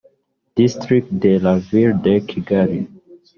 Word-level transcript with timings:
districts 0.59 1.11
de 1.25 1.33
la 1.43 1.53
ville 1.67 2.01
de 2.09 2.15
kigali 2.33 2.81